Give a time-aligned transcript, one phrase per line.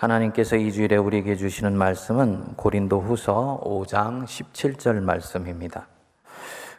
[0.00, 5.88] 하나님께서 이 주일에 우리에게 주시는 말씀은 고린도 후서 5장 17절 말씀입니다.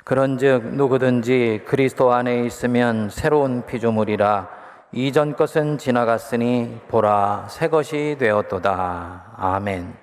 [0.03, 4.49] 그런즉 누구든지 그리스도 안에 있으면 새로운 피조물이라
[4.93, 9.35] 이전 것은 지나갔으니 보라 새 것이 되었도다.
[9.37, 9.95] 아멘.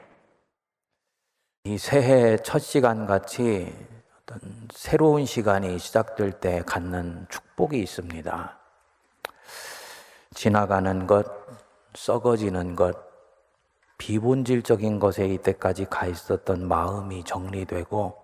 [1.64, 3.74] 이 새해 첫 시간 같이
[4.22, 4.38] 어떤
[4.72, 8.56] 새로운 시간이 시작될 때 갖는 축복이 있습니다.
[10.34, 11.26] 지나가는 것,
[11.94, 13.07] 썩어지는 것,
[13.98, 18.16] 비본질적인 것에 이때까지 가 있었던 마음이 정리되고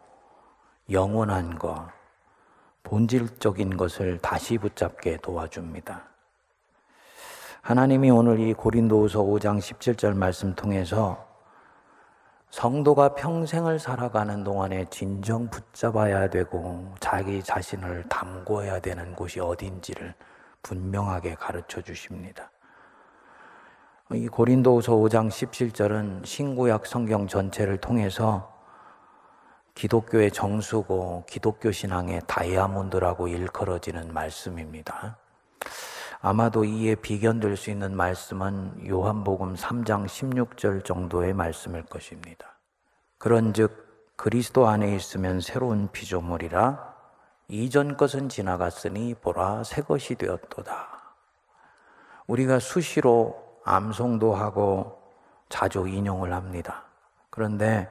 [0.91, 1.89] 영원한 것,
[2.85, 6.03] 본질적인 것을 다시 붙잡게 도와줍니다.
[7.63, 11.27] 하나님이 오늘 이 고린도후서 5장 17절 말씀 통해서
[12.51, 20.15] 성도가 평생을 살아가는 동안에 진정 붙잡아야 되고 자기 자신을 담궈야 되는 곳이 어딘지를
[20.63, 22.51] 분명하게 가르쳐 주십니다.
[24.13, 28.53] 이 고린도후서 5장 17절은 신구약 성경 전체를 통해서
[29.75, 35.17] 기독교의 정수고 기독교 신앙의 다이아몬드라고 일컬어지는 말씀입니다.
[36.21, 42.59] 아마도 이에 비견될 수 있는 말씀은 요한복음 3장 16절 정도의 말씀일 것입니다.
[43.17, 46.95] 그런즉 그리스도 안에 있으면 새로운 피조물이라
[47.49, 50.89] 이전 것은 지나갔으니 보라 새 것이 되었도다.
[52.27, 55.03] 우리가 수시로 암송도 하고
[55.49, 56.85] 자주 인용을 합니다.
[57.31, 57.91] 그런데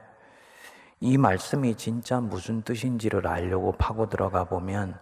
[1.00, 4.98] 이 말씀이 진짜 무슨 뜻인지를 알려고 파고 들어가 보면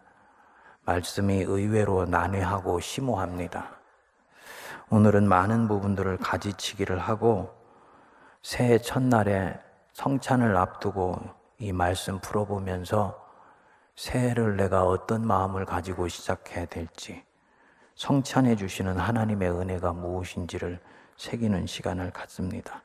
[0.84, 3.70] 말씀이 의외로 난해하고 심오합니다.
[4.90, 7.54] 오늘은 많은 부분들을 가지치기를 하고
[8.42, 9.58] 새해 첫날에
[9.92, 11.18] 성찬을 앞두고
[11.58, 13.22] 이 말씀 풀어보면서
[13.94, 17.22] 새해를 내가 어떤 마음을 가지고 시작해야 될지
[17.94, 20.80] 성찬해 주시는 하나님의 은혜가 무엇인지를
[21.16, 22.82] 새기는 시간을 갖습니다.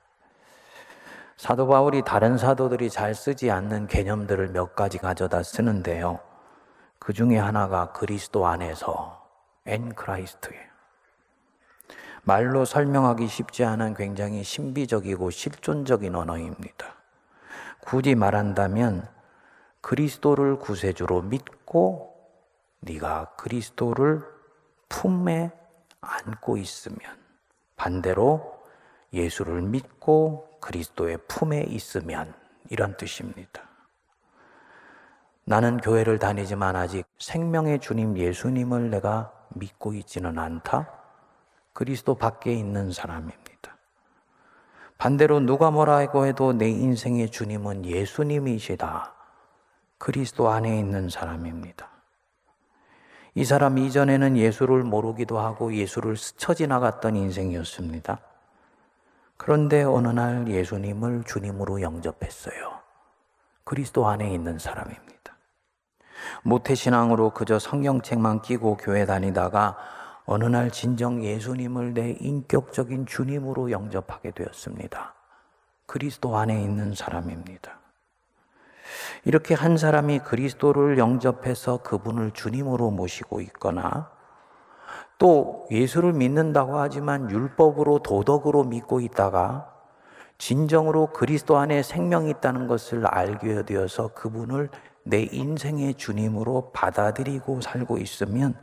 [1.37, 6.19] 사도 바울이 다른 사도들이 잘 쓰지 않는 개념들을 몇 가지 가져다 쓰는데요.
[6.99, 9.25] 그 중에 하나가 그리스도 안에서
[9.65, 10.67] in Christ예요.
[12.23, 16.95] 말로 설명하기 쉽지 않은 굉장히 신비적이고 실존적인 언어입니다.
[17.79, 19.07] 굳이 말한다면
[19.79, 22.13] 그리스도를 구세주로 믿고
[22.81, 24.36] 네가 그리스도를
[24.89, 25.51] 품에
[26.01, 26.99] 안고 있으면
[27.75, 28.61] 반대로
[29.13, 32.33] 예수를 믿고 그리스도의 품에 있으면
[32.69, 33.61] 이런 뜻입니다.
[35.45, 40.91] 나는 교회를 다니지만 아직 생명의 주님 예수님을 내가 믿고 있지는 않다.
[41.71, 43.77] 그리스도 밖에 있는 사람입니다.
[44.97, 49.13] 반대로 누가 뭐라고 해도 내 인생의 주님은 예수님이시다.
[49.97, 51.89] 그리스도 안에 있는 사람입니다.
[53.37, 58.17] 이 사람 이전에는 예수를 모르기도 하고 예수를 스쳐 지나갔던 인생이었습니다.
[59.37, 62.79] 그런데 어느 날 예수님을 주님으로 영접했어요.
[63.63, 65.37] 그리스도 안에 있는 사람입니다.
[66.41, 69.77] 모태신앙으로 그저 성경책만 끼고 교회 다니다가
[70.25, 75.13] 어느 날 진정 예수님을 내 인격적인 주님으로 영접하게 되었습니다.
[75.85, 77.86] 그리스도 안에 있는 사람입니다.
[79.25, 84.09] 이렇게 한 사람이 그리스도를 영접해서 그분을 주님으로 모시고 있거나
[85.17, 89.73] 또 예수를 믿는다고 하지만 율법으로 도덕으로 믿고 있다가
[90.37, 94.69] 진정으로 그리스도 안에 생명이 있다는 것을 알게 되어서 그분을
[95.03, 98.55] 내 인생의 주님으로 받아들이고 살고 있으면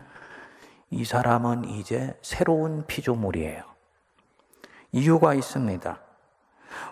[0.90, 3.64] 이 사람은 이제 새로운 피조물이에요.
[4.92, 5.98] 이유가 있습니다.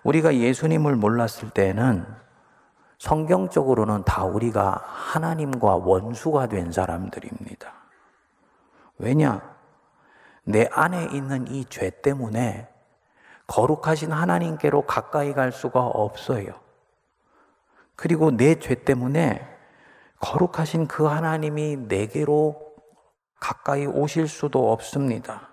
[0.02, 2.04] 우리가 예수님을 몰랐을 때는
[3.02, 7.72] 성경적으로는 다 우리가 하나님과 원수가 된 사람들입니다.
[8.98, 9.42] 왜냐?
[10.44, 12.68] 내 안에 있는 이 죄 때문에
[13.48, 16.52] 거룩하신 하나님께로 가까이 갈 수가 없어요.
[17.96, 19.48] 그리고 내 죄 때문에
[20.20, 22.72] 거룩하신 그 하나님이 내게로
[23.40, 25.48] 가까이 오실 수도 없습니다.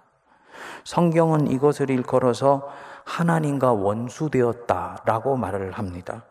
[0.83, 2.71] 성경은 이것을 일컬어서
[3.05, 6.25] 하나님과 원수되었다라고 말을 합니다.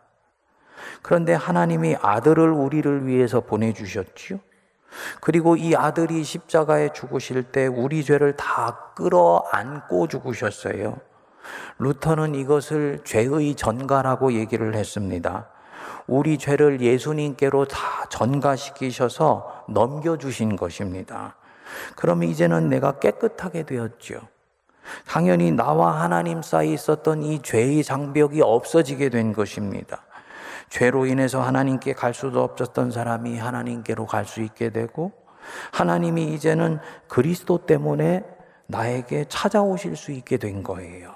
[1.01, 4.39] 그런데 하나님이 아들을 우리를 위해서 보내주셨지요.
[5.21, 10.97] 그리고 이 아들이 십자가에 죽으실 때 우리 죄를 다 끌어안고 죽으셨어요.
[11.79, 15.47] 루터는 이것을 죄의 전가라고 얘기를 했습니다.
[16.07, 17.77] 우리 죄를 예수님께로 다
[18.09, 21.35] 전가시키셔서 넘겨주신 것입니다.
[21.95, 24.21] 그러면 이제는 내가 깨끗하게 되었죠.
[25.07, 30.03] 당연히 나와 하나님 사이 있었던 이 죄의 장벽이 없어지게 된 것입니다.
[30.69, 35.11] 죄로 인해서 하나님께 갈 수도 없었던 사람이 하나님께로 갈 수 있게 되고
[35.71, 38.23] 하나님이 이제는 그리스도 때문에
[38.67, 41.15] 나에게 찾아오실 수 있게 된 거예요.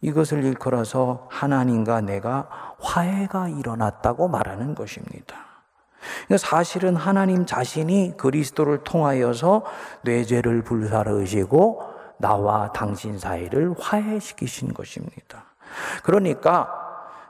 [0.00, 2.48] 이것을 일컬어서 하나님과 내가
[2.80, 5.36] 화해가 일어났다고 말하는 것입니다.
[6.38, 9.64] 사실은 하나님 자신이 그리스도를 통하여서
[10.02, 11.82] 뇌 죄를 불사르시고
[12.18, 15.44] 나와 당신 사이를 화해시키신 것입니다.
[16.02, 16.87] 그러니까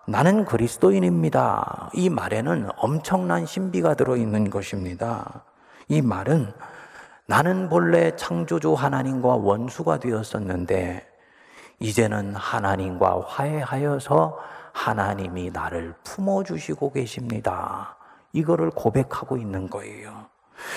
[0.09, 1.91] 나는 그리스도인입니다.
[1.93, 5.43] 이 말에는 엄청난 신비가 들어있는 것입니다.
[5.87, 6.51] 이 말은
[7.27, 11.07] 나는 본래 창조주 하나님과 원수가 되었었는데
[11.81, 14.39] 이제는 하나님과 화해하여서
[14.73, 17.99] 하나님이 나를 품어주시고 계십니다.
[18.33, 20.25] 이거를 고백하고 있는 거예요.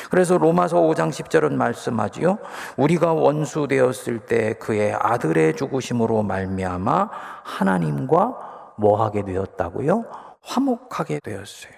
[0.10, 2.38] 그래서 로마서 5장 10절은 말씀하지요.
[2.76, 7.10] 우리가 원수 되었을 때 그의 아들의 죽으심으로 말미암아
[7.44, 8.51] 하나님과
[8.82, 10.06] 뭐 하게 되었다고요?
[10.42, 11.74] 화목하게 되었어요.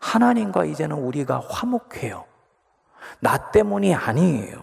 [0.00, 2.24] 하나님과 이제는 우리가 화목해요.
[3.20, 4.62] 나 때문이 아니에요.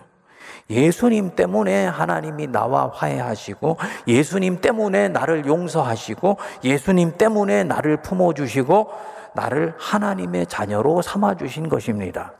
[0.69, 3.77] 예수님 때문에 하나님이 나와 화해하시고,
[4.07, 8.91] 예수님 때문에 나를 용서하시고, 예수님 때문에 나를 품어주시고,
[9.35, 12.33] 나를 하나님의 자녀로 삼아주신 것입니다.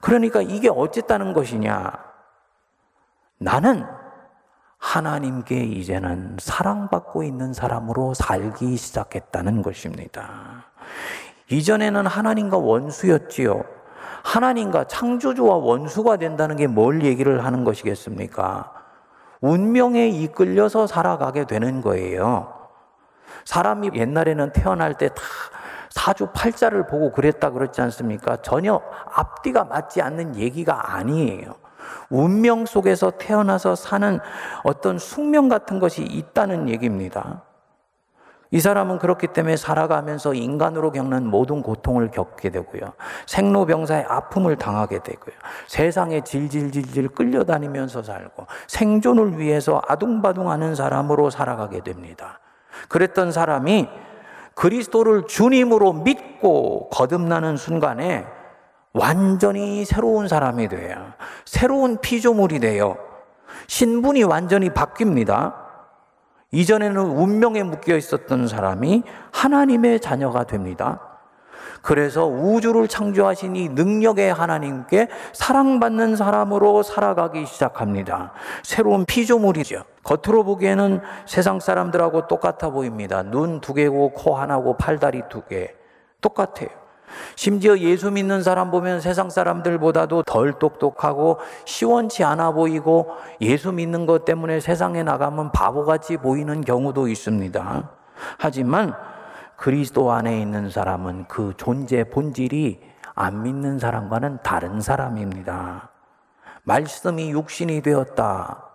[0.00, 1.92] 그러니까 이게 어쨌다는 것이냐?
[3.38, 3.86] 나는
[4.88, 10.66] 하나님께 이제는 사랑받고 있는 사람으로 살기 시작했다는 것입니다.
[11.50, 13.64] 이전에는 하나님과 원수였지요.
[14.22, 18.72] 하나님과 창조주와 원수가 된다는 게 뭘 얘기를 하는 것이겠습니까?
[19.40, 22.52] 운명에 이끌려서 살아가게 되는 거예요.
[23.46, 25.22] 사람이 옛날에는 태어날 때 다
[25.88, 28.36] 사주 팔자를 보고 그랬다 그랬지 않습니까?
[28.42, 28.80] 전혀
[29.14, 31.54] 앞뒤가 맞지 않는 얘기가 아니에요.
[32.10, 34.20] 운명 속에서 태어나서 사는
[34.62, 37.42] 어떤 숙명 같은 것이 있다는 얘기입니다.
[38.50, 42.92] 이 사람은 그렇기 때문에 살아가면서 인간으로 겪는 모든 고통을 겪게 되고요.
[43.26, 45.34] 생로병사의 아픔을 당하게 되고요.
[45.66, 52.38] 세상에 질질질질 끌려다니면서 살고 생존을 위해서 아둥바둥하는 사람으로 살아가게 됩니다.
[52.88, 53.88] 그랬던 사람이
[54.54, 58.24] 그리스도를 주님으로 믿고 거듭나는 순간에
[58.94, 61.12] 완전히 새로운 사람이 돼요.
[61.44, 62.96] 새로운 피조물이 돼요.
[63.66, 65.54] 신분이 완전히 바뀝니다.
[66.52, 69.02] 이전에는 운명에 묶여 있었던 사람이
[69.32, 71.00] 하나님의 자녀가 됩니다.
[71.82, 78.32] 그래서 우주를 창조하신 이 능력의 하나님께 사랑받는 사람으로 살아가기 시작합니다.
[78.62, 79.82] 새로운 피조물이죠.
[80.04, 83.22] 겉으로 보기에는 세상 사람들하고 똑같아 보입니다.
[83.22, 85.74] 눈 두 개고 코 하나고 팔다리 두 개.
[86.20, 86.83] 똑같아요.
[87.36, 94.24] 심지어 예수 믿는 사람 보면 세상 사람들보다도 덜 똑똑하고 시원치 않아 보이고 예수 믿는 것
[94.24, 97.90] 때문에 세상에 나가면 바보같이 보이는 경우도 있습니다.
[98.38, 98.94] 하지만
[99.56, 102.80] 그리스도 안에 있는 사람은 그 존재 본질이
[103.14, 105.90] 안 믿는 사람과는 다른 사람입니다.
[106.64, 108.73] 말씀이 육신이 되었다.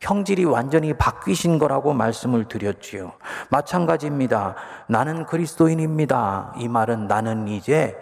[0.00, 3.12] 형질이 완전히 바뀌신 거라고 말씀을 드렸지요.
[3.50, 4.54] 마찬가지입니다.
[4.88, 6.54] 나는 그리스도인입니다.
[6.58, 7.98] 이 말은 나는 이제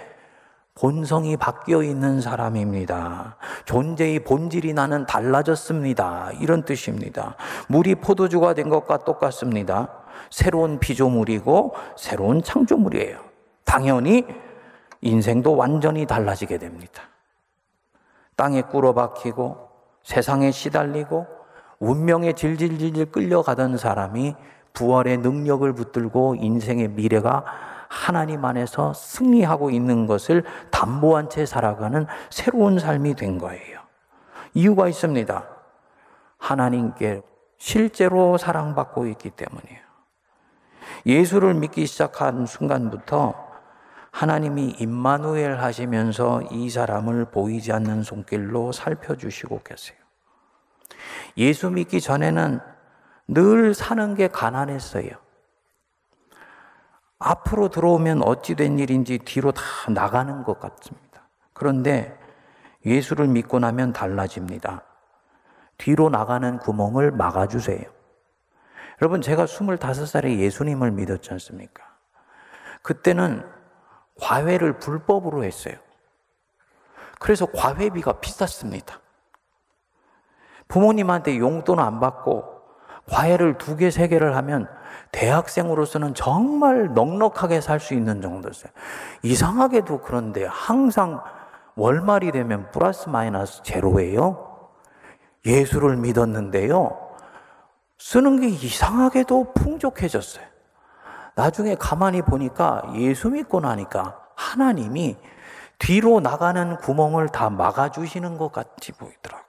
[0.74, 3.36] 본성이 바뀌어 있는 사람입니다.
[3.64, 6.32] 존재의 본질이 나는 달라졌습니다.
[6.38, 7.34] 이런 뜻입니다.
[7.68, 9.88] 물이 포도주가 된 것과 똑같습니다.
[10.30, 13.20] 새로운 피조물이고 새로운 창조물이에요.
[13.64, 14.26] 당연히
[15.00, 17.04] 인생도 완전히 달라지게 됩니다.
[18.34, 19.68] 땅에 꿇어박히고
[20.02, 21.35] 세상에 시달리고
[21.78, 24.34] 운명에 질질질질 끌려가던 사람이
[24.72, 27.44] 부활의 능력을 붙들고 인생의 미래가
[27.88, 33.80] 하나님 안에서 승리하고 있는 것을 담보한 채 살아가는 새로운 삶이 된 거예요.
[34.54, 35.44] 이유가 있습니다.
[36.38, 37.22] 하나님께
[37.58, 39.80] 실제로 사랑받고 있기 때문이에요.
[41.06, 43.34] 예수를 믿기 시작한 순간부터
[44.10, 50.05] 하나님이 임마누엘 하시면서 이 사람을 보이지 않는 손길로 살펴주시고 계세요.
[51.36, 52.60] 예수 믿기 전에는
[53.28, 55.10] 늘 사는 게 가난했어요.
[57.18, 61.22] 앞으로 들어오면 어찌 된 일인지 뒤로 다 나가는 것 같습니다.
[61.52, 62.18] 그런데
[62.84, 64.82] 예수를 믿고 나면 달라집니다.
[65.78, 67.82] 뒤로 나가는 구멍을 막아주세요.
[69.02, 71.84] 여러분, 제가 25살에 예수님을 믿었지 않습니까?
[72.82, 73.46] 그때는
[74.20, 75.74] 과외를 불법으로 했어요.
[77.18, 79.00] 그래서 과외비가 비쌌습니다.
[80.68, 82.44] 부모님한테 용돈 안 받고
[83.08, 84.68] 과외를 두 개, 세 개를 하면
[85.12, 88.72] 대학생으로서는 정말 넉넉하게 살 수 있는 정도였어요.
[89.22, 91.20] 이상하게도 그런데 항상
[91.76, 94.70] 월말이 되면 플러스 마이너스 제로예요.
[95.44, 96.98] 예수를 믿었는데요.
[97.98, 100.44] 쓰는 게 이상하게도 풍족해졌어요.
[101.34, 105.16] 나중에 가만히 보니까 예수 믿고 나니까 하나님이
[105.78, 109.45] 뒤로 나가는 구멍을 다 막아주시는 것 같이 보이더라고요.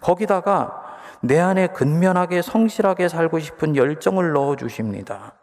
[0.00, 0.82] 거기다가
[1.20, 5.34] 내 안에 근면하게 성실하게 살고 싶은 열정을 넣어 주십니다.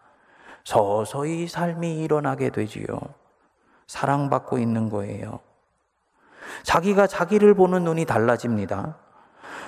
[0.63, 2.99] 서서히 삶이 일어나게 되지요.
[3.87, 5.39] 사랑받고 있는 거예요.
[6.63, 8.97] 자기가 자기를 보는 눈이 달라집니다.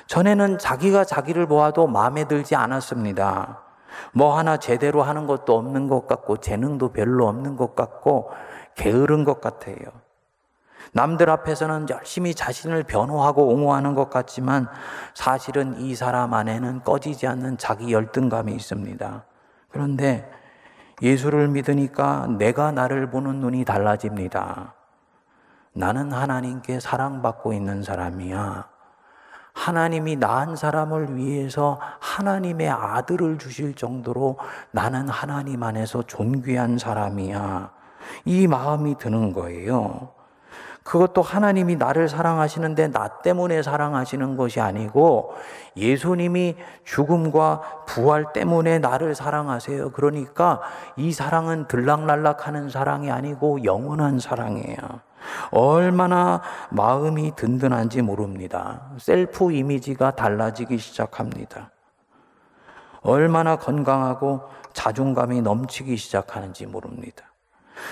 [0.08, 3.64] 전에는 자기가 자기를 보아도 마음에 들지 않았습니다.
[4.14, 8.32] 뭐 하나 제대로 하는 것도 없는 것 같고, 재능도 별로 없는 것 같고,
[8.76, 9.78] 게으른 것 같아요.
[10.94, 14.68] 남들 앞에서는 열심히 자신을 변호하고 옹호하는 것 같지만
[15.14, 19.24] 사실은 이 사람 안에는 꺼지지 않는 자기 열등감이 있습니다.
[19.70, 20.30] 그런데
[21.02, 24.74] 예수를 믿으니까 내가 나를 보는 눈이 달라집니다.
[25.74, 28.70] 나는 하나님께 사랑받고 있는 사람이야.
[29.54, 34.38] 하나님이 나 한 사람을 위해서 하나님의 아들을 주실 정도로
[34.72, 37.72] 나는 하나님 안에서 존귀한 사람이야.
[38.26, 40.21] 이 마음이 드는 거예요.
[40.84, 45.36] 그것도 하나님이 나를 사랑하시는데 나 때문에 사랑하시는 것이 아니고
[45.78, 49.92] 예수님이 죽음과 부활 때문에 나를 사랑하세요.
[49.92, 50.60] 그러니까
[50.96, 54.78] 이 사랑은 들락날락 하는 사랑이 아니고 영원한 사랑이에요.
[55.52, 58.90] 얼마나 마음이 든든한지 모릅니다.
[58.98, 61.70] 셀프 이미지가 달라지기 시작합니다.
[63.02, 64.42] 얼마나 건강하고
[64.74, 67.26] 자존감이 넘치기 시작하는지 모릅니다.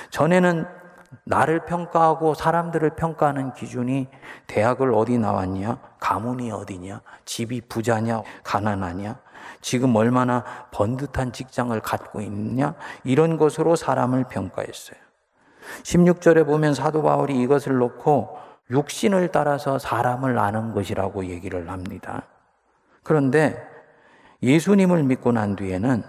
[0.10, 0.79] 전에는
[1.26, 4.08] 나를 평가하고 사람들을 평가하는 기준이
[4.48, 9.20] 대학을 어디 나왔냐, 가문이 어디냐, 집이 부자냐, 가난하냐,
[9.62, 15.00] 지금 얼마나 번듯한 직장을 갖고 있느냐, 이런 것으로 사람을 평가했어요.
[15.84, 18.38] 16절에 보면 사도 바울이 이것을 놓고
[18.72, 22.24] 육신을 따라서 사람을 아는 것이라고 얘기를 합니다.
[23.04, 23.68] 그런데
[24.44, 26.04] 예수님을 믿고 난 뒤에는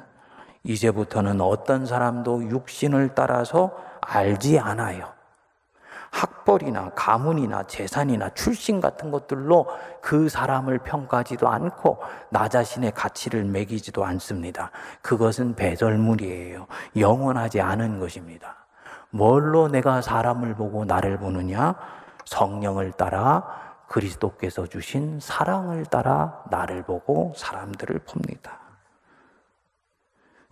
[0.62, 5.12] 이제부터는 어떤 사람도 육신을 따라서 알지 않아요.
[6.10, 9.68] 학벌이나 가문이나 재산이나 출신 같은 것들로
[10.00, 14.70] 그 사람을 평가하지도 않고 나 자신의 가치를 매기지도 않습니다.
[15.02, 16.66] 그것은 배설물이에요.
[16.96, 18.56] 영원하지 않은 것입니다.
[19.10, 21.74] 뭘로 내가 사람을 보고 나를 보느냐?
[22.24, 28.58] 성령을 따라 그리스도께서 주신 사랑을 따라 나를 보고 사람들을 봅니다.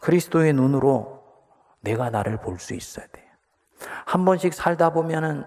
[0.01, 1.23] 그리스도의 눈으로
[1.81, 3.28] 내가 나를 볼 수 있어야 돼요.
[4.05, 5.45] 한 번씩 살다 보면은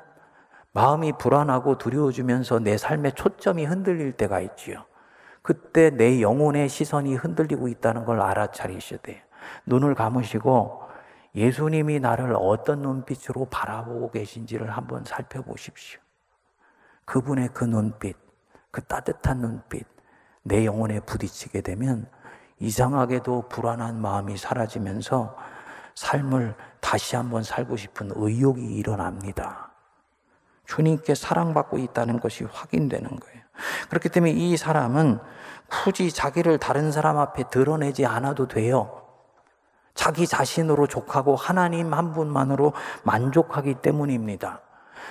[0.74, 4.86] 마음이 불안하고 두려워지면서 내 삶의 초점이 흔들릴 때가 있지요.
[5.42, 9.22] 그때 내 영혼의 시선이 흔들리고 있다는 걸 알아차리셔야 돼요.
[9.66, 10.82] 눈을 감으시고
[11.36, 16.00] 예수님이 나를 어떤 눈빛으로 바라보고 계신지를 한번 살펴보십시오.
[17.06, 18.16] 그분의 그 눈빛,
[18.70, 19.86] 그 따뜻한 눈빛,
[20.44, 22.08] 내 영혼에 부딪히게 되면
[22.60, 25.36] 이상하게도 불안한 마음이 사라지면서
[25.96, 29.72] 삶을 다시 한번 살고 싶은 의욕이 일어납니다.
[30.66, 33.42] 주님께 사랑받고 있다는 것이 확인되는 거예요.
[33.90, 35.20] 그렇기 때문에 이 사람은
[35.70, 39.02] 굳이 자기를 다른 사람 앞에 드러내지 않아도 돼요.
[39.94, 44.62] 자기 자신으로 족하고 하나님 한 분만으로 만족하기 때문입니다.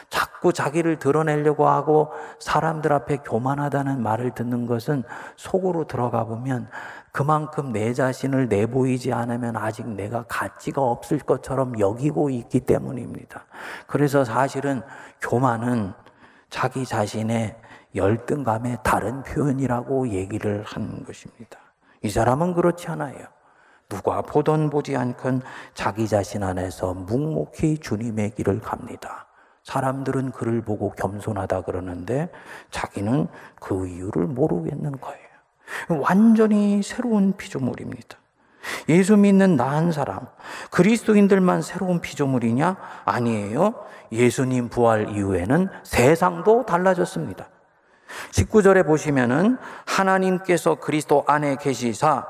[0.09, 5.05] 자꾸 자기를 드러내려고 하고 사람들 앞에 교만하다는 말을 듣는 것은
[5.37, 6.69] 속으로 들어가 보면
[7.13, 13.45] 그만큼 내 자신을 내보이지 않으면 아직 내가 가치가 없을 것처럼 여기고 있기 때문입니다.
[13.87, 14.83] 그래서 사실은
[15.21, 15.93] 교만은
[16.49, 17.57] 자기 자신의
[17.95, 21.59] 열등감의 다른 표현이라고 얘기를 하는 것입니다.
[22.03, 23.19] 이 사람은 그렇지 않아요.
[23.89, 25.43] 누가 보던 보지 않건
[25.75, 29.27] 자기 자신 안에서 묵묵히 주님의 길을 갑니다.
[29.65, 32.31] 사람들은 그를 보고 겸손하다 그러는데
[32.71, 33.27] 자기는
[33.61, 35.30] 그 이유를 모르겠는 거예요.
[35.89, 38.19] 완전히 새로운 피조물입니다.
[38.89, 40.27] 예수 믿는 나한 사람,
[40.71, 42.77] 그리스도인들만 새로운 피조물이냐?
[43.05, 43.75] 아니에요.
[44.13, 47.49] 예수님 부활 이후에는 세상도 달라졌습니다.
[48.33, 52.27] 19절에 보시면은 하나님께서 그리스도 안에 계시사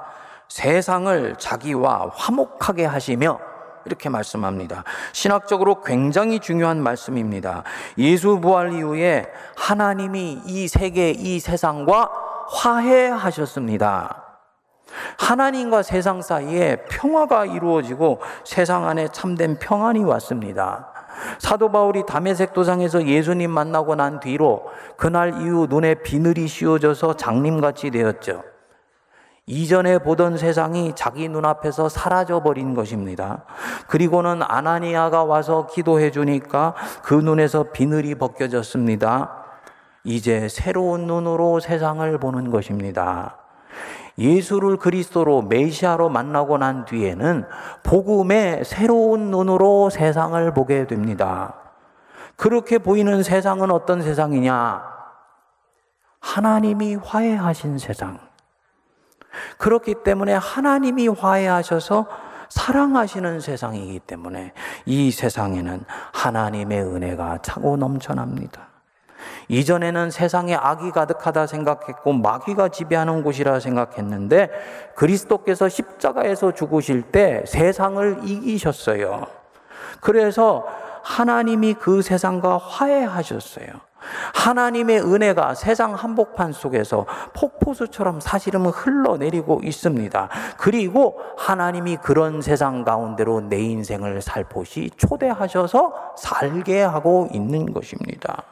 [0.48, 3.38] 세상을 자기와 화목하게 하시며
[3.86, 4.84] 이렇게 말씀합니다.
[5.12, 7.62] 신학적으로 굉장히 중요한 말씀입니다.
[7.96, 14.24] 예수 부활 이후에 하나님이 이 세계, 이 세상과 화해하셨습니다.
[15.18, 20.88] 하나님과 세상 사이에 평화가 이루어지고 세상 안에 참된 평안이 왔습니다.
[21.38, 24.66] 사도 바울이 담에색 도상에서 예수님 만나고 난 뒤로
[24.96, 28.42] 그날 이후 눈에 비늘이 씌워져서 장님같이 되었죠.
[29.46, 33.44] 이전에 보던 세상이 자기 눈앞에서 사라져 버린 것입니다.
[33.88, 39.39] 그리고는 아나니아가 와서 기도해 주니까 그 눈에서 비늘이 벗겨졌습니다.
[40.04, 43.36] 이제 새로운 눈으로 세상을 보는 것입니다.
[44.18, 47.44] 예수를 그리스도로 메시아로 만나고 난 뒤에는
[47.82, 51.54] 복음의 새로운 눈으로 세상을 보게 됩니다.
[52.36, 54.82] 그렇게 보이는 세상은 어떤 세상이냐?
[56.20, 58.18] 하나님이 화해하신 세상.
[59.58, 62.06] 그렇기 때문에 하나님이 화해하셔서
[62.48, 64.52] 사랑하시는 세상이기 때문에
[64.84, 68.69] 이 세상에는 하나님의 은혜가 차고 넘쳐납니다.
[69.50, 74.48] 이전에는 세상에 악이 가득하다 생각했고 마귀가 지배하는 곳이라 생각했는데
[74.94, 79.26] 그리스도께서 십자가에서 죽으실 때 세상을 이기셨어요.
[80.00, 80.64] 그래서
[81.02, 83.66] 하나님이 그 세상과 화해하셨어요.
[84.34, 90.28] 하나님의 은혜가 세상 한복판 속에서 폭포수처럼 사실은 흘러내리고 있습니다.
[90.58, 98.44] 그리고 하나님이 그런 세상 가운데로 내 인생을 살포시 초대하셔서 살게 하고 있는 것입니다.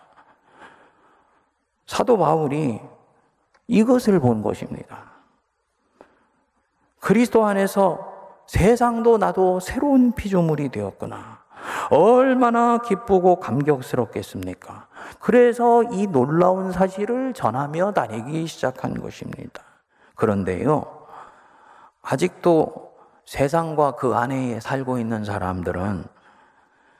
[1.88, 2.80] 사도 바울이
[3.66, 5.04] 이것을 본 것입니다.
[7.00, 8.12] 그리스도 안에서
[8.47, 11.38] 세상도 나도 새로운 피조물이 되었구나.
[11.90, 14.87] 얼마나 기쁘고 감격스럽겠습니까?
[15.18, 19.62] 그래서 이 놀라운 사실을 전하며 다니기 시작한 것입니다.
[20.14, 21.07] 그런데요,
[22.02, 22.92] 아직도
[23.25, 26.04] 세상과 그 안에 살고 있는 사람들은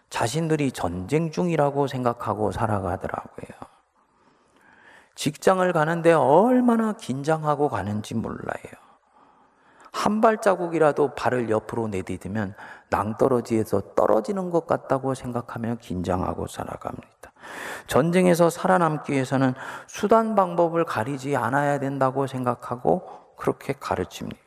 [0.09, 3.78] 자신들이 전쟁 중이라고 생각하고 살아가더라고요.
[5.19, 8.63] 직장을 가는데 얼마나 긴장하고 가는지 몰라요.
[9.93, 12.55] 한 발자국이라도 발을 옆으로 내디디면
[12.91, 17.33] 낭떠러지에서 떨어지는 것 같다고 생각하며 긴장하고 살아갑니다.
[17.89, 19.55] 전쟁에서 살아남기 위해서는
[19.89, 24.39] 수단 방법을 가리지 않아야 된다고 생각하고 그렇게 가르칩니다.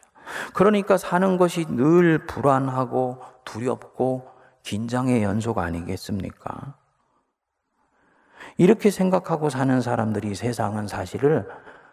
[0.54, 4.30] 그러니까 사는 것이 늘 불안하고 두렵고
[4.64, 6.76] 긴장의 연속 아니겠습니까?
[8.58, 11.48] 이렇게 생각하고 사는 사람들이 세상은 사실을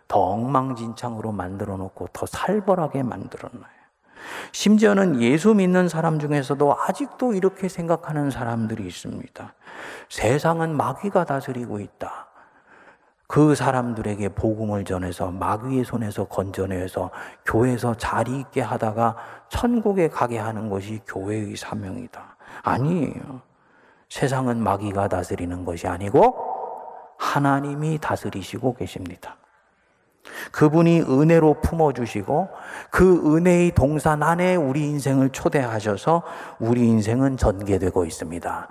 [0.07, 3.79] 더 엉망진창으로 만들어 놓고 더 살벌하게 만들어 놔요.
[4.53, 9.55] 심지어는 예수 믿는 사람 중에서도 아직도 이렇게 생각하는 사람들이 있습니다.
[10.09, 12.29] 세상은 마귀가 다스리고 있다.
[13.27, 17.11] 그 사람들에게 복음을 전해서 마귀의 손에서 건져내서
[17.45, 19.17] 교회에서 자리 있게 하다가
[19.51, 22.37] 천국에 가게 하는 것이 교회의 사명이다.
[22.63, 23.43] 아니에요.
[24.09, 26.37] 세상은 마귀가 다스리는 것이 아니고
[27.19, 29.37] 하나님이 다스리시고 계십니다.
[30.53, 32.49] 그분이 은혜로 품어주시고
[32.91, 36.23] 그 은혜의 동산 안에 우리 인생을 초대하셔서
[36.59, 38.69] 우리 인생은 전개되고 있습니다.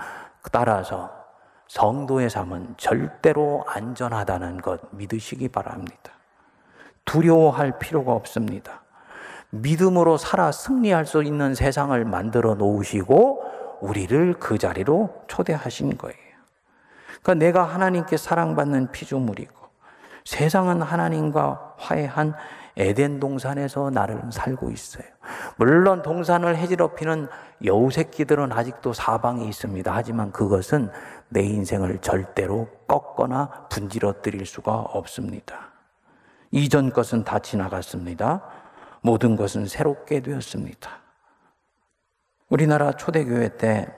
[0.52, 1.12] 따라서
[1.67, 6.12] 성도의 삶은 절대로 안전하다는 것 믿으시기 바랍니다.
[7.06, 8.84] 두려워할 필요가 없습니다.
[9.50, 13.47] 믿음으로 살아 승리할 수 있는 세상을 만들어 놓으시고
[13.82, 16.18] 우리를 그 자리로 초대하신 거예요.
[17.22, 19.56] 그러니까 내가 하나님께 사랑받는 피조물이고
[20.26, 22.34] 세상은 하나님과 화해한
[22.78, 25.06] 에덴 동산에서 나를 살고 있어요.
[25.58, 27.28] 물론 동산을 해지럽히는
[27.66, 29.92] 여우 새끼들은 아직도 사방에 있습니다.
[29.94, 30.92] 하지만 그것은
[31.30, 35.72] 내 인생을 절대로 꺾거나 분지러뜨릴 수가 없습니다.
[36.52, 38.44] 이전 것은 다 지나갔습니다.
[39.02, 41.07] 모든 것은 새롭게 되었습니다.
[42.50, 43.94] 우리나라 초대교회 때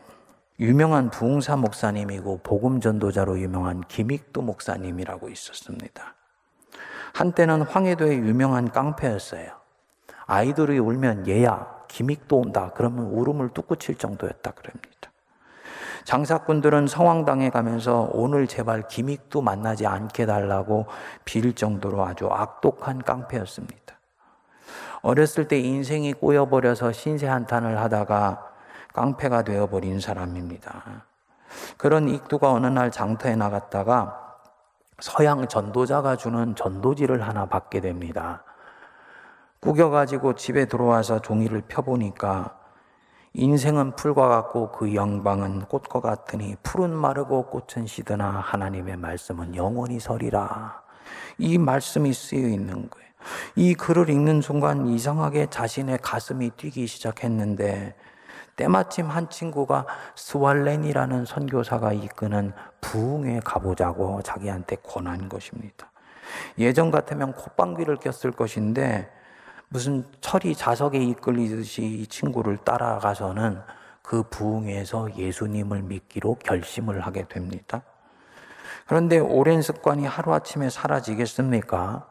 [0.59, 6.15] 유명한 부흥사 목사님이고 복음 전도자로 유명한 김익도 목사님이라고 있었습니다.
[7.13, 9.51] 한때는 황해도의 유명한 깡패였어요.
[10.25, 15.11] 아이들이 울면 얘야 김익도 온다 그러면 울음을 뚝 그칠 정도였다 그럽니다.
[16.05, 20.87] 장사꾼들은 성황당에 가면서 오늘 제발 김익도 만나지 않게 달라고
[21.23, 23.98] 빌 정도로 아주 악독한 깡패였습니다.
[25.01, 28.45] 어렸을 때 인생이 꼬여버려서 신세 한탄을 하다가
[28.93, 31.05] 깡패가 되어버린 사람입니다.
[31.77, 34.37] 그런 익두가 어느 날 장터에 나갔다가
[34.99, 38.43] 서양 전도자가 주는 전도지를 하나 받게 됩니다.
[39.61, 42.57] 구겨가지고 집에 들어와서 종이를 펴보니까
[43.33, 50.81] 인생은 풀과 같고 그 영광은 꽃과 같으니 푸른 마르고 꽃은 시드나 하나님의 말씀은 영원히 서리라.
[51.37, 53.08] 이 말씀이 쓰여 있는 거예요.
[53.55, 57.95] 이 글을 읽는 순간 이상하게 자신의 가슴이 뛰기 시작했는데
[58.55, 62.51] 때마침 한 친구가 스왈렌이라는 선교사가 이끄는
[62.81, 65.91] 부흥에 가보자고 자기한테 권한 것입니다.
[66.57, 69.09] 예전 같으면 콧방귀를 꼈을 것인데
[69.69, 73.61] 무슨 철이 자석에 이끌리듯이 이 친구를 따라가서는
[74.01, 77.83] 그 부흥에서 예수님을 믿기로 결심을 하게 됩니다.
[78.87, 82.07] 그런데 오랜 습관이 하루아침에 사라지겠습니까?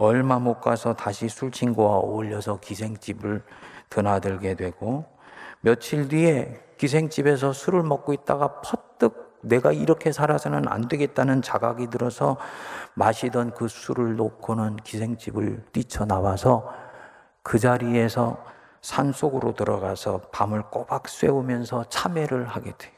[0.00, 3.42] 얼마 못 가서 다시 술 친구와 어울려서 기생집을
[3.90, 5.04] 드나들게 되고
[5.60, 12.38] 며칠 뒤에 기생집에서 술을 먹고 있다가 퍼뜩 내가 이렇게 살아서는 안 되겠다는 자각이 들어서
[12.94, 16.72] 마시던 그 술을 놓고는 기생집을 뛰쳐나와서
[17.42, 18.42] 그 자리에서
[18.80, 22.92] 산 속으로 들어가서 밤을 꼬박 쐬우면서 참회를 하게 돼요.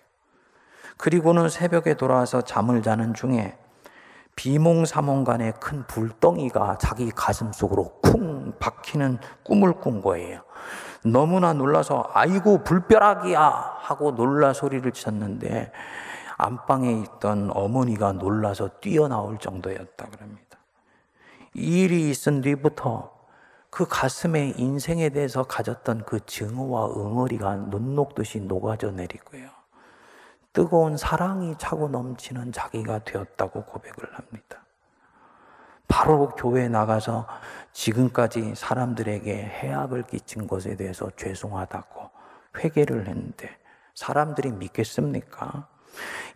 [0.98, 3.58] 그리고는 새벽에 돌아와서 잠을 자는 중에
[4.42, 10.42] 비몽사몽간에 큰 불덩이가 자기 가슴 속으로 쿵 박히는 꿈을 꾼 거예요.
[11.04, 15.70] 너무나 놀라서 아이고 불벼락이야 하고 놀라 소리를 쳤는데
[16.38, 20.58] 안방에 있던 어머니가 놀라서 뛰어나올 정도였다 그럽니다.
[21.54, 23.12] 이 일이 있은 뒤부터
[23.70, 29.61] 그 가슴에 인생에 대해서 가졌던 그 증오와 응어리가 눈 녹듯이 녹아져 내리고요.
[30.52, 34.62] 뜨거운 사랑이 차고 넘치는 자기가 되었다고 고백을 합니다.
[35.88, 37.26] 바로 교회에 나가서
[37.72, 42.10] 지금까지 사람들에게 해악을 끼친 것에 대해서 죄송하다고
[42.58, 43.56] 회개를 했는데
[43.94, 45.68] 사람들이 믿겠습니까?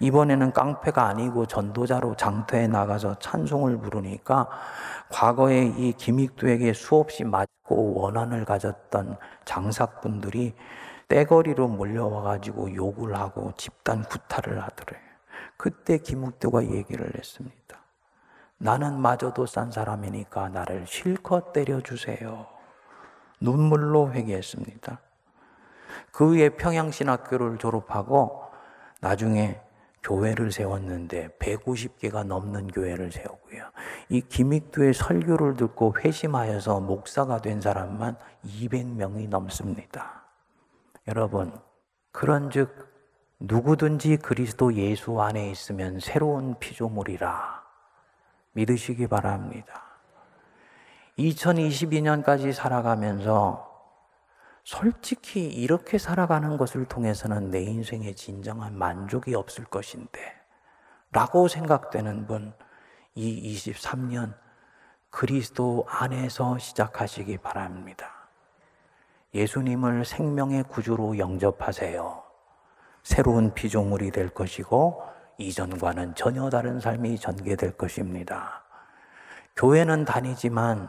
[0.00, 4.48] 이번에는 깡패가 아니고 전도자로 장터에 나가서 찬송을 부르니까
[5.08, 10.54] 과거에 이 김익두에게 수없이 맞고 원한을 가졌던 장사꾼들이
[11.08, 15.02] 떼거리로 몰려와가지고 욕을 하고 집단 구타를 하더래요.
[15.56, 17.56] 그때 김익두가 얘기를 했습니다.
[18.58, 22.46] 나는 마저도 싼 사람이니까 나를 실컷 때려주세요.
[23.40, 25.00] 눈물로 회개했습니다.
[26.10, 28.42] 그 후에 평양신학교를 졸업하고
[29.00, 29.60] 나중에
[30.02, 33.64] 교회를 세웠는데 150개가 넘는 교회를 세우고요.
[34.08, 40.15] 이 김익두의 설교를 듣고 회심하여서 목사가 된 사람만 200명이 넘습니다.
[41.08, 41.56] 여러분,
[42.10, 42.92] 그런 즉
[43.38, 47.62] 누구든지 그리스도 예수 안에 있으면 새로운 피조물이라
[48.52, 49.82] 믿으시기 바랍니다.
[51.18, 53.64] 2022년까지 살아가면서
[54.64, 60.20] 솔직히 이렇게 살아가는 것을 통해서는 내 인생에 진정한 만족이 없을 것인데
[61.12, 62.52] 라고 생각되는 분,
[63.14, 64.34] 이 23년
[65.10, 68.15] 그리스도 안에서 시작하시기 바랍니다.
[69.36, 72.22] 예수님을 생명의 구주로 영접하세요.
[73.02, 75.02] 새로운 피조물이 될 것이고
[75.36, 78.64] 이전과는 전혀 다른 삶이 전개될 것입니다.
[79.54, 80.88] 교회는 다니지만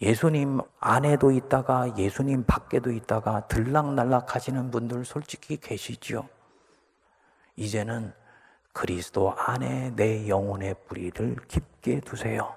[0.00, 6.28] 예수님 안에도 있다가 예수님 밖에도 있다가 들락날락 하시는 분들 솔직히 계시죠.
[7.56, 8.12] 이제는
[8.72, 12.54] 그리스도 안에 내 영혼의 뿌리를 깊게 두세요.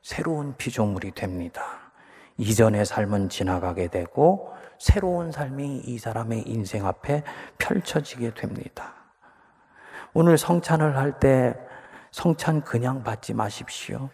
[0.00, 1.81] 새로운 피조물이 됩니다.
[2.42, 7.22] 이전의 삶은 지나가게 되고 새로운 삶이 이 사람의 인생 앞에
[7.58, 8.94] 펼쳐지게 됩니다.
[10.12, 11.54] 오늘 성찬을 할 때
[12.10, 14.10] 성찬 그냥 받지 마십시오.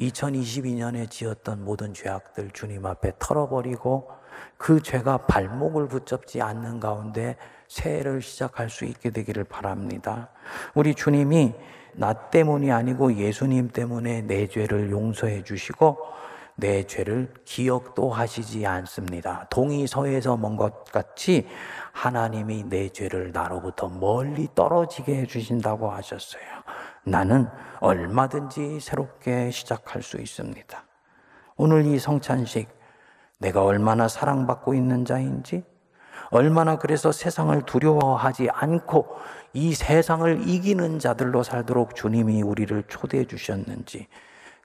[0.00, 4.10] 2022년에 지었던 모든 죄악들 주님 앞에 털어버리고
[4.56, 7.36] 그 죄가 발목을 붙잡지 않는 가운데
[7.68, 10.30] 새해를 시작할 수 있게 되기를 바랍니다.
[10.74, 11.54] 우리 주님이
[11.94, 16.12] 나 때문이 아니고 예수님 때문에 내 죄를 용서해 주시고
[16.62, 19.48] 내 죄를 기억도 하시지 않습니다.
[19.50, 21.48] 동이 서에서 먼 것 같이
[21.90, 26.42] 하나님이 내 죄를 나로부터 멀리 떨어지게 해주신다고 하셨어요.
[27.02, 27.48] 나는
[27.80, 30.84] 얼마든지 새롭게 시작할 수 있습니다.
[31.56, 32.68] 오늘 이 성찬식,
[33.38, 35.64] 내가 얼마나 사랑받고 있는 자인지,
[36.30, 39.16] 얼마나 그래서 세상을 두려워하지 않고
[39.52, 44.06] 이 세상을 이기는 자들로 살도록 주님이 우리를 초대해 주셨는지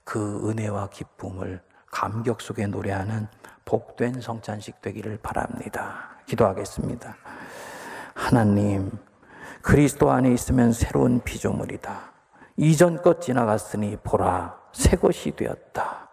[0.04, 3.28] 그 은혜와 기쁨을 감격 속에 노래하는
[3.66, 6.18] 복된 성찬식 되기를 바랍니다.
[6.26, 7.16] 기도하겠습니다.
[8.14, 8.92] 하나님,
[9.62, 12.00] 그리스도 안에 있으면 새로운 피조물이다.
[12.58, 16.10] 이전 것 지나갔으니 보라, 새 것이 되었다.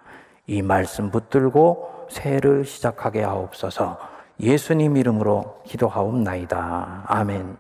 [0.47, 3.99] 이 말씀 붙들고 새해를 시작하게 하옵소서
[4.41, 7.05] 예수님 이름으로 기도하옵나이다.
[7.07, 7.57] 아멘.